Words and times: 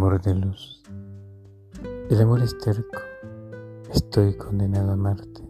amor 0.00 0.22
de 0.22 0.34
luz. 0.34 0.82
El 2.08 2.22
amor 2.22 2.40
es 2.40 2.56
terco. 2.56 3.00
Estoy 3.92 4.34
condenado 4.34 4.92
a 4.92 4.94
amarte. 4.94 5.42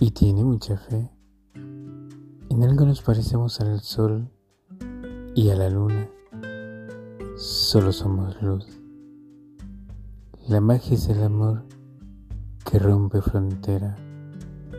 Y 0.00 0.10
tiene 0.10 0.42
mucha 0.42 0.76
fe. 0.76 1.12
En 1.54 2.64
algo 2.64 2.84
nos 2.84 3.02
parecemos 3.02 3.60
al 3.60 3.78
sol 3.82 4.28
y 5.36 5.50
a 5.50 5.54
la 5.54 5.70
luna. 5.70 6.10
Solo 7.36 7.92
somos 7.92 8.42
luz. 8.42 8.66
La 10.48 10.60
magia 10.60 10.96
es 10.96 11.08
el 11.08 11.22
amor 11.22 11.62
que 12.68 12.80
rompe 12.80 13.22
frontera 13.22 13.96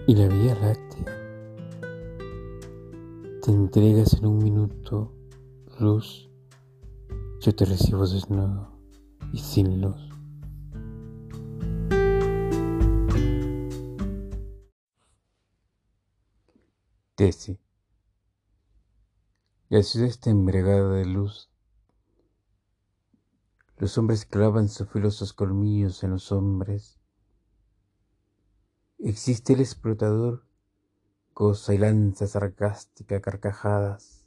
y 0.07 0.13
la 0.13 0.27
vía 0.27 0.55
láctea. 0.55 1.05
Te 3.43 3.49
entregas 3.49 4.15
en 4.15 4.25
un 4.25 4.39
minuto 4.39 5.13
luz 5.79 6.26
yo 7.47 7.55
te 7.55 7.63
recibo 7.63 8.05
desnudo 8.05 8.77
y 9.31 9.37
sin 9.37 9.79
luz. 9.79 9.95
Tesi. 17.15 17.57
La 19.69 19.81
ciudad 19.81 20.09
está 20.09 20.29
embriagada 20.29 20.95
de 20.95 21.05
luz. 21.05 21.49
Los 23.77 23.97
hombres 23.97 24.25
clavan 24.25 24.67
sus 24.67 24.89
filosos 24.89 25.31
colmillos 25.31 26.03
en 26.03 26.09
los 26.09 26.33
hombres. 26.33 26.99
Existe 28.99 29.53
el 29.53 29.61
explotador, 29.61 30.45
cosa 31.33 31.73
y 31.73 31.77
lanza 31.77 32.27
sarcástica 32.27 33.21
carcajadas 33.21 34.17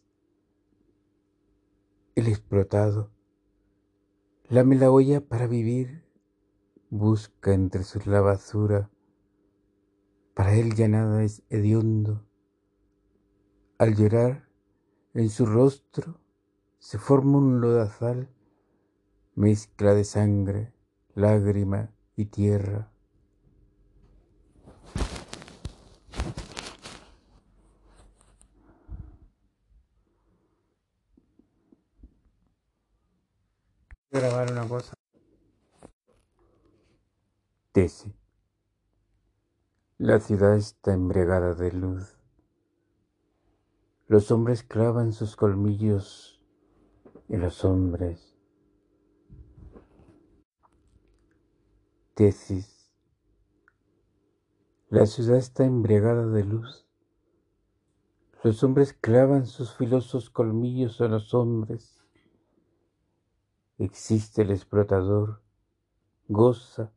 el 2.20 2.28
explotado, 2.28 3.10
la 4.50 4.90
olla 4.90 5.20
para 5.20 5.46
vivir, 5.46 6.02
busca 6.90 7.54
entre 7.54 7.84
sus 7.84 8.08
la 8.08 8.20
basura, 8.20 8.90
para 10.34 10.56
él 10.56 10.74
ya 10.74 10.88
nada 10.88 11.22
es 11.22 11.44
hediondo. 11.50 12.26
Al 13.78 13.94
llorar, 13.94 14.48
en 15.14 15.30
su 15.30 15.46
rostro 15.46 16.20
se 16.80 16.98
forma 16.98 17.38
un 17.38 17.60
lodazal, 17.60 18.28
mezcla 19.36 19.94
de 19.94 20.02
sangre, 20.02 20.74
lágrima 21.14 21.94
y 22.16 22.24
tierra. 22.24 22.90
Grabar 34.10 34.50
una 34.50 34.66
cosa. 34.66 34.94
Tese. 37.72 38.12
La 39.98 40.18
ciudad 40.18 40.56
está 40.56 40.92
embriagada 40.92 41.54
de 41.54 41.72
luz. 41.72 42.16
Los 44.08 44.32
hombres 44.32 44.64
clavan 44.64 45.12
sus 45.12 45.36
colmillos 45.36 46.42
en 47.28 47.42
los 47.42 47.64
hombres. 47.64 48.36
Tesis. 52.14 52.90
La 54.88 55.06
ciudad 55.06 55.36
está 55.36 55.64
embriagada 55.64 56.26
de 56.26 56.44
luz. 56.44 56.88
Los 58.42 58.64
hombres 58.64 58.92
clavan 58.94 59.46
sus 59.46 59.74
filosos 59.76 60.28
colmillos 60.28 61.00
en 61.00 61.12
los 61.12 61.32
hombres. 61.32 61.99
Existe 63.80 64.42
el 64.42 64.50
explotador, 64.50 65.40
goza 66.28 66.92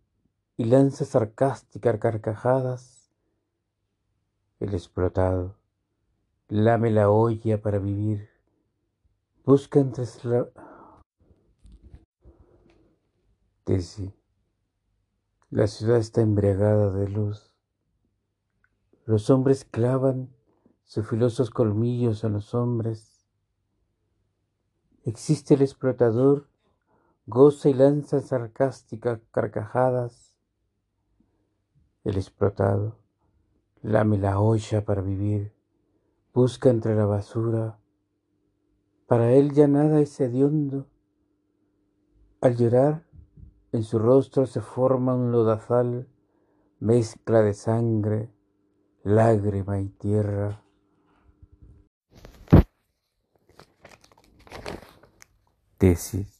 y 0.58 0.66
lanza 0.66 1.06
sarcásticas 1.06 1.98
carcajadas. 1.98 3.10
El 4.60 4.74
explotado 4.74 5.56
lame 6.50 6.92
la 6.92 7.10
olla 7.10 7.62
para 7.62 7.80
vivir, 7.80 8.28
busca 9.46 9.80
entre 9.80 10.04
la... 10.24 10.50
Tesi, 13.64 14.14
la 15.52 15.68
ciudad 15.68 16.00
está 16.00 16.20
embriagada 16.20 16.92
de 16.92 17.08
luz. 17.08 17.56
Los 19.06 19.30
hombres 19.30 19.64
clavan 19.64 20.36
sus 20.84 21.08
filosos 21.08 21.50
colmillos 21.50 22.26
a 22.26 22.28
los 22.28 22.54
hombres. 22.54 23.26
Existe 25.06 25.54
el 25.54 25.62
explotador 25.62 26.52
goza 27.26 27.70
y 27.70 27.74
lanza 27.74 28.20
sarcásticas 28.20 29.22
carcajadas. 29.32 30.36
El 32.04 32.18
explotado 32.18 33.00
lame 33.82 34.18
la 34.18 34.40
olla 34.40 34.84
para 34.84 35.02
vivir, 35.02 35.54
busca 36.34 36.70
entre 36.70 36.96
la 36.96 37.06
basura. 37.06 37.80
Para 39.08 39.32
él 39.32 39.54
ya 39.54 39.68
nada 39.68 40.02
es 40.02 40.20
hediondo. 40.20 40.88
Al 42.42 42.58
llorar, 42.58 43.06
en 43.72 43.84
su 43.84 44.00
rostro 44.00 44.46
se 44.46 44.60
forma 44.60 45.16
un 45.16 45.32
lodazal, 45.32 46.10
mezcla 46.80 47.42
de 47.42 47.54
sangre, 47.54 48.34
lágrima 49.04 49.80
y 49.80 49.90
tierra. 49.90 50.62
Tesis 55.78 56.33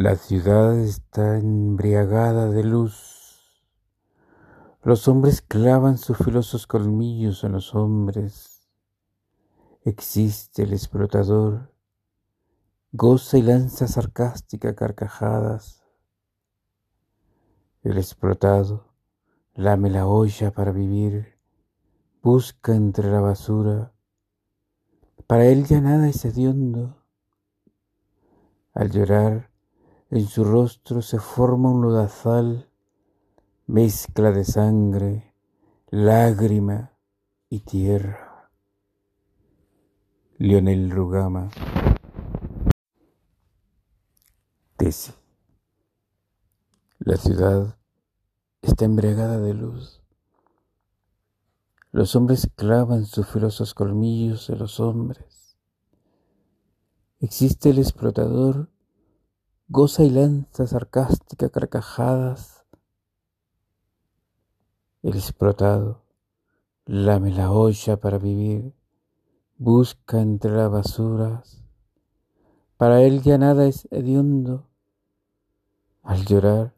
la 0.00 0.14
ciudad 0.14 0.78
está 0.78 1.38
embriagada 1.38 2.48
de 2.48 2.62
luz. 2.62 3.66
Los 4.84 5.08
hombres 5.08 5.42
clavan 5.42 5.98
sus 5.98 6.16
filosos 6.18 6.68
colmillos 6.68 7.42
en 7.42 7.50
los 7.50 7.74
hombres. 7.74 8.70
Existe 9.82 10.62
el 10.62 10.72
explotador, 10.72 11.74
goza 12.92 13.38
y 13.38 13.42
lanza 13.42 13.88
sarcástica 13.88 14.76
carcajadas. 14.76 15.82
El 17.82 17.98
explotado 17.98 18.92
lame 19.54 19.90
la 19.90 20.06
olla 20.06 20.52
para 20.52 20.70
vivir, 20.70 21.40
busca 22.22 22.72
entre 22.72 23.10
la 23.10 23.20
basura. 23.20 23.92
Para 25.26 25.46
él 25.46 25.66
ya 25.66 25.80
nada 25.80 26.08
es 26.08 26.24
hediondo. 26.24 27.02
Al 28.74 28.92
llorar, 28.92 29.47
en 30.10 30.26
su 30.26 30.44
rostro 30.44 31.02
se 31.02 31.18
forma 31.18 31.70
un 31.70 31.82
lodazal, 31.82 32.70
mezcla 33.66 34.32
de 34.32 34.44
sangre, 34.44 35.34
lágrima 35.90 36.92
y 37.50 37.60
tierra. 37.60 38.50
Lionel 40.38 40.90
Rugama. 40.90 41.50
Tesi. 44.76 45.12
La 47.00 47.16
ciudad 47.16 47.76
está 48.62 48.84
embriagada 48.84 49.38
de 49.38 49.52
luz. 49.52 50.00
Los 51.90 52.14
hombres 52.16 52.48
clavan 52.54 53.04
sus 53.04 53.26
filosos 53.26 53.74
colmillos 53.74 54.48
en 54.48 54.58
los 54.58 54.78
hombres. 54.78 55.58
Existe 57.20 57.70
el 57.70 57.78
explotador 57.78 58.70
goza 59.70 60.02
y 60.02 60.08
lanza 60.08 60.66
sarcástica 60.66 61.50
carcajadas. 61.50 62.64
El 65.02 65.14
explotado 65.14 66.00
lame 66.86 67.30
la 67.30 67.52
olla 67.52 67.98
para 67.98 68.16
vivir, 68.16 68.72
busca 69.58 70.22
entre 70.22 70.52
las 70.52 70.70
basuras. 70.70 71.62
Para 72.78 73.02
él 73.02 73.20
ya 73.22 73.36
nada 73.36 73.66
es 73.66 73.86
hediondo. 73.90 74.70
Al 76.02 76.24
llorar, 76.24 76.74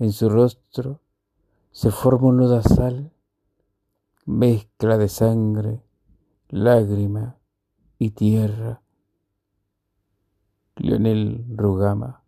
en 0.00 0.10
su 0.10 0.28
rostro 0.28 1.00
se 1.70 1.92
forma 1.92 2.26
un 2.28 2.38
lodazal, 2.38 3.12
mezcla 4.24 4.98
de 4.98 5.08
sangre, 5.08 5.80
lágrima 6.48 7.36
y 7.98 8.10
tierra. 8.10 8.82
Lionel 10.78 11.46
Rugama. 11.56 12.25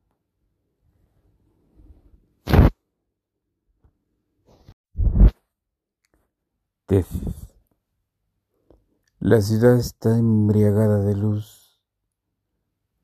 La 9.21 9.43
ciudad 9.43 9.77
está 9.77 10.17
embriagada 10.17 11.01
de 11.01 11.15
luz. 11.15 11.79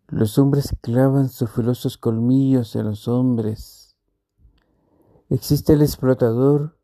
Los 0.08 0.38
hombres 0.38 0.74
clavan 0.80 1.28
sus 1.28 1.50
filosos 1.50 1.98
colmillos 1.98 2.76
en 2.76 2.86
los 2.86 3.08
hombres. 3.08 3.94
Existe 5.28 5.74
el 5.74 5.82
explotador, 5.82 6.78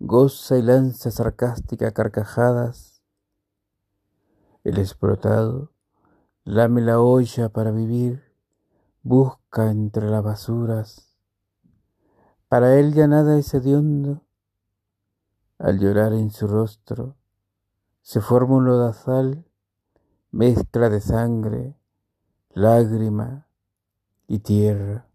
goza 0.00 0.58
y 0.58 0.62
lanza 0.62 1.12
sarcástica 1.12 1.92
carcajadas. 1.92 3.04
El 4.64 4.78
explotado 4.78 5.70
lame 6.42 6.80
la 6.80 7.00
olla 7.00 7.50
para 7.50 7.70
vivir, 7.70 8.20
busca 9.04 9.70
entre 9.70 10.10
las 10.10 10.24
basuras. 10.24 11.16
Para 12.48 12.80
él 12.80 12.94
ya 12.94 13.06
nada 13.06 13.38
es 13.38 13.54
hediondo. 13.54 14.24
Al 15.62 15.78
llorar 15.78 16.12
en 16.12 16.32
su 16.32 16.48
rostro 16.48 17.14
se 18.00 18.20
forma 18.20 18.56
un 18.56 18.64
lodazal, 18.64 19.44
mezcla 20.32 20.88
de 20.90 21.00
sangre, 21.00 21.78
lágrima 22.50 23.46
y 24.26 24.40
tierra. 24.40 25.06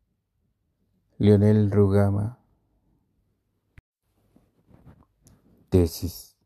Lionel 1.17 1.69
Rugama. 1.69 2.39
Tesis. 5.67 6.37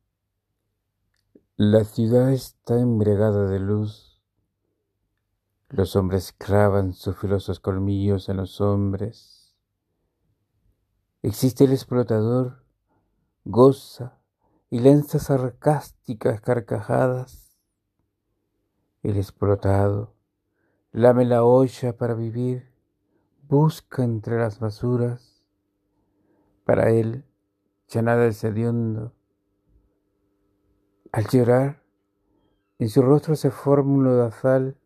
La 1.56 1.84
ciudad 1.84 2.32
está 2.32 2.80
embriagada 2.80 3.48
de 3.50 3.60
luz. 3.60 4.20
Los 5.70 5.96
hombres 5.96 6.34
clavan 6.34 6.94
sus 6.94 7.16
filosos 7.18 7.60
colmillos 7.60 8.30
en 8.30 8.38
los 8.38 8.62
hombres. 8.62 9.56
Existe 11.22 11.66
el 11.66 11.74
explotador, 11.74 12.61
goza 13.44 14.20
y 14.70 14.80
lanza 14.80 15.20
sarcásticas 15.20 16.40
carcajadas. 16.42 17.58
El 19.04 19.18
explotado 19.18 20.14
lame 20.92 21.26
la 21.26 21.44
olla 21.44 21.98
para 21.98 22.14
vivir, 22.14 22.72
busca 23.48 24.04
entre 24.04 24.38
las 24.38 24.60
basuras. 24.60 25.44
Para 26.66 26.92
él 26.92 27.26
ya 27.88 28.02
nada 28.02 28.28
es. 28.28 28.44
Al 28.44 28.54
llorar, 31.30 31.82
en 32.80 32.90
su 32.90 33.02
rostro 33.02 33.36
se 33.36 33.52
forma 33.52 33.94
un 33.94 34.04
lodazal, 34.04 34.78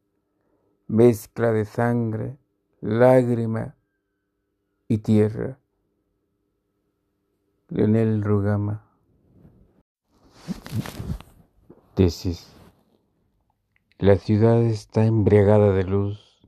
mezcla 0.87 1.51
de 1.51 1.65
sangre, 1.65 2.37
lágrima 2.81 3.75
y 4.87 4.99
tierra. 4.99 5.59
Leonel 7.75 8.24
Rugama. 8.24 8.86
Tesis. 11.94 12.56
La 13.98 14.16
ciudad 14.16 14.63
está 14.63 15.04
embriagada 15.04 15.74
de 15.74 15.83
luz. 15.83 16.39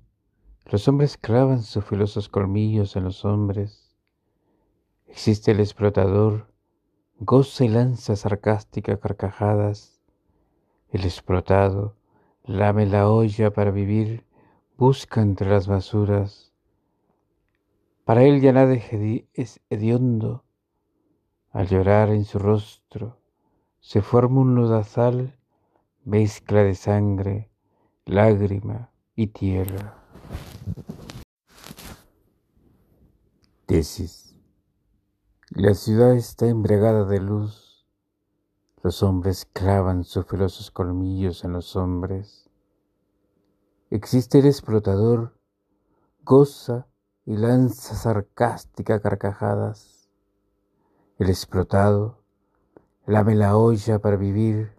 Los 0.72 0.88
hombres 0.88 1.18
clavan 1.18 1.64
sus 1.64 1.84
filosos 1.84 2.30
colmillos 2.30 2.96
en 2.96 3.04
los 3.04 3.26
hombres. 3.26 3.94
Existe 5.06 5.52
el 5.52 5.60
explotador, 5.60 6.48
goza 7.20 7.66
y 7.66 7.68
lanza 7.68 8.16
sarcástica 8.16 8.98
carcajadas. 8.98 10.00
El 10.94 11.04
explotado 11.04 11.98
lame 12.46 12.86
la 12.86 13.10
olla 13.10 13.52
para 13.52 13.72
vivir, 13.72 14.24
busca 14.78 15.22
entre 15.22 15.50
las 15.50 15.68
basuras. 15.68 16.54
Para 18.06 18.24
él 18.24 18.40
ya 18.40 18.54
nada 18.54 18.74
es 18.74 19.60
hediondo. 19.70 20.47
Al 21.58 21.68
llorar 21.68 22.10
en 22.10 22.24
su 22.24 22.38
rostro 22.38 23.18
se 23.80 24.04
forma 24.04 24.42
un 24.42 24.54
lodazal, 24.54 25.40
mezcla 26.06 26.62
de 26.62 26.76
sangre, 26.76 27.50
lágrima 28.06 28.92
y 29.16 29.26
tierra. 29.26 29.98
Tesis. 33.66 34.36
La 35.50 35.74
ciudad 35.74 36.14
está 36.16 36.46
embriagada 36.46 37.06
de 37.06 37.22
luz. 37.22 37.88
Los 38.84 39.02
hombres 39.02 39.48
clavan 39.52 40.04
sus 40.04 40.28
filosos 40.28 40.70
colmillos 40.70 41.44
en 41.44 41.54
los 41.54 41.76
hombres. 41.76 42.52
Existe 43.90 44.38
el 44.38 44.46
explotador, 44.46 45.40
goza 46.24 46.86
y 47.26 47.36
lanza 47.36 47.96
sarcástica 47.96 49.00
carcajadas. 49.00 49.97
El 51.20 51.30
explotado 51.30 52.20
lame 53.08 53.34
la 53.34 53.58
olla 53.58 53.98
para 53.98 54.18
vivir, 54.18 54.72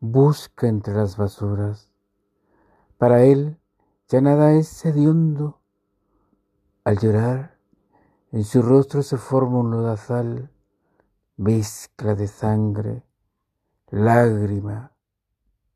busca 0.00 0.68
entre 0.68 0.92
las 0.92 1.16
basuras. 1.16 1.90
Para 2.98 3.22
él 3.22 3.58
ya 4.08 4.20
nada 4.20 4.52
es 4.52 4.84
hediondo. 4.84 5.60
Al 6.84 6.98
llorar, 6.98 7.58
en 8.32 8.44
su 8.44 8.60
rostro 8.60 9.02
se 9.02 9.16
forma 9.16 9.60
un 9.60 9.70
lodazal, 9.70 10.50
mezcla 11.38 12.14
de 12.14 12.28
sangre, 12.28 13.02
lágrima 13.88 14.92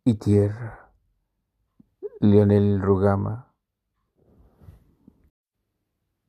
y 0.05 0.15
tierra. 0.15 0.93
Leonel 2.21 2.83
Rugama. 2.83 3.55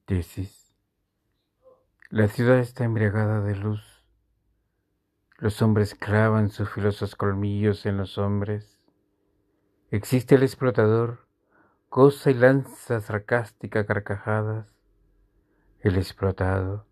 Tesis. 0.05 0.60
La 2.11 2.27
ciudad 2.27 2.59
está 2.59 2.83
embriagada 2.83 3.39
de 3.39 3.55
luz. 3.55 4.03
Los 5.37 5.61
hombres 5.61 5.95
clavan 5.95 6.49
sus 6.49 6.69
filosos 6.69 7.15
colmillos 7.15 7.85
en 7.85 7.95
los 7.95 8.17
hombres. 8.17 8.81
Existe 9.91 10.35
el 10.35 10.43
explotador, 10.43 11.25
goza 11.89 12.29
y 12.29 12.33
lanza 12.33 12.99
sarcástica 12.99 13.85
carcajadas 13.85 14.75
el 15.79 15.95
explotado, 15.95 16.85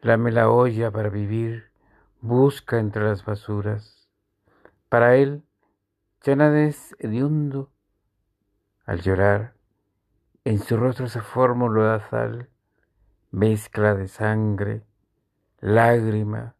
lame 0.00 0.32
la 0.32 0.50
olla 0.50 0.90
para 0.90 1.10
vivir, 1.10 1.70
busca 2.20 2.80
entre 2.80 3.04
las 3.04 3.24
basuras. 3.24 4.10
Para 4.88 5.14
él 5.14 5.44
ya 6.22 6.34
nada 6.34 6.64
es 6.64 6.96
hediondo. 6.98 7.70
Al 8.84 9.00
llorar, 9.00 9.54
en 10.44 10.58
su 10.58 10.76
rostro 10.76 11.06
se 11.06 11.20
forma 11.20 11.66
un 11.66 11.74
lodazal, 11.74 12.49
mezcla 13.30 13.94
de 13.94 14.08
sangre, 14.08 14.82
lágrima 15.60 16.56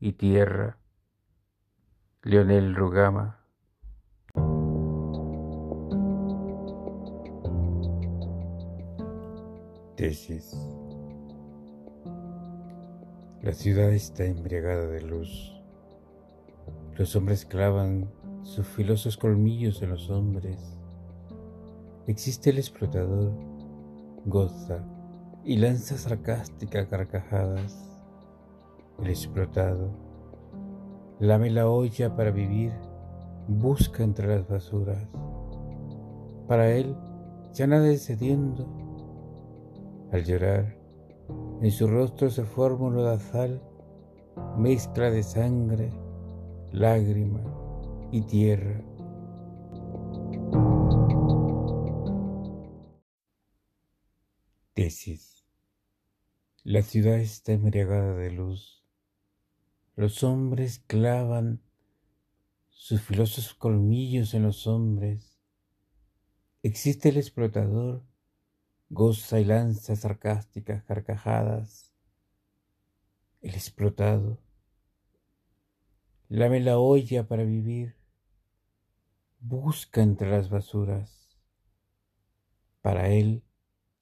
y 0.00 0.12
tierra. 0.12 0.78
Leonel 2.22 2.74
Rugama. 2.74 3.44
Tesis. 9.96 10.56
La 13.42 13.52
ciudad 13.52 13.90
está 13.92 14.24
embriagada 14.24 14.86
de 14.86 15.02
luz. 15.02 15.54
Los 16.96 17.14
hombres 17.16 17.44
clavan 17.44 18.10
sus 18.42 18.66
filosos 18.66 19.16
colmillos 19.16 19.82
en 19.82 19.90
los 19.90 20.08
hombres. 20.10 20.78
Existe 22.06 22.50
el 22.50 22.58
explotador, 22.58 23.32
goza 24.24 24.82
y 25.44 25.56
lanza 25.56 25.96
sarcástica 25.96 26.86
carcajadas. 26.88 27.84
El 29.00 29.08
explotado 29.08 29.90
lame 31.20 31.50
la 31.50 31.68
olla 31.68 32.14
para 32.14 32.30
vivir, 32.30 32.72
busca 33.48 34.04
entre 34.04 34.28
las 34.28 34.48
basuras. 34.48 35.08
Para 36.46 36.70
él 36.70 36.96
ya 37.52 37.66
nada 37.66 37.88
es 37.88 38.06
cediendo. 38.06 38.66
Al 40.12 40.24
llorar, 40.24 40.76
en 41.60 41.70
su 41.70 41.86
rostro 41.86 42.30
se 42.30 42.44
forma 42.44 42.86
un 42.86 42.96
lodazal, 42.96 43.60
mezcla 44.56 45.10
de 45.10 45.22
sangre, 45.22 45.90
lágrima 46.72 47.40
y 48.12 48.22
tierra. 48.22 48.80
Tesis. 54.78 55.44
La 56.62 56.82
ciudad 56.82 57.18
está 57.18 57.50
embriagada 57.50 58.14
de 58.14 58.30
luz. 58.30 58.84
Los 59.96 60.22
hombres 60.22 60.84
clavan 60.86 61.60
sus 62.68 63.02
filosos 63.02 63.54
colmillos 63.54 64.34
en 64.34 64.44
los 64.44 64.68
hombres. 64.68 65.40
Existe 66.62 67.08
el 67.08 67.16
explotador 67.16 68.04
goza 68.88 69.40
y 69.40 69.46
lanza 69.46 69.96
sarcásticas 69.96 70.84
carcajadas. 70.84 71.92
El 73.40 73.56
explotado 73.56 74.38
lame 76.28 76.60
la 76.60 76.78
olla 76.78 77.26
para 77.26 77.42
vivir, 77.42 77.96
busca 79.40 80.02
entre 80.02 80.30
las 80.30 80.50
basuras. 80.50 81.36
Para 82.80 83.08
él 83.08 83.42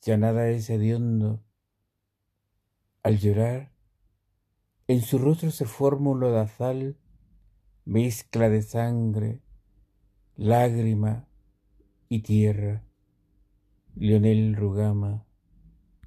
ya 0.02 0.16
nada 0.16 0.48
es 0.48 0.70
hediondo. 0.70 1.42
Al 3.02 3.18
llorar, 3.18 3.72
en 4.88 5.02
su 5.02 5.18
rostro 5.18 5.50
se 5.50 5.66
forma 5.66 6.10
un 6.10 6.20
lodazal, 6.20 6.96
mezcla 7.84 8.48
de 8.48 8.62
sangre, 8.62 9.40
lágrima 10.36 11.28
y 12.08 12.20
tierra. 12.20 12.84
Lionel 13.94 14.54
Rugama 14.54 15.25